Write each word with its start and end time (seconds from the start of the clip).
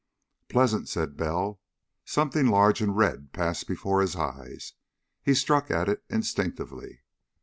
"Pleasant," 0.49 0.89
said 0.89 1.15
Bell. 1.15 1.61
Something 2.05 2.47
large 2.47 2.81
and 2.81 2.97
red 2.97 3.33
passed 3.33 3.67
before 3.67 4.01
his 4.01 4.15
eyes. 4.15 4.73
He 5.21 5.35
struck 5.35 5.69
at 5.69 5.87
it 5.87 6.03
instinctively. 6.09 7.03